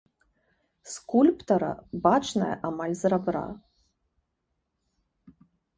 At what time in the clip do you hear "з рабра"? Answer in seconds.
3.03-3.45